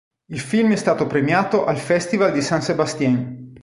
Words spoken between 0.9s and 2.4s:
premiato al Festival